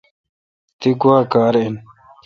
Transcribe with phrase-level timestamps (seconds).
[0.79, 1.75] تی گوا کار این۔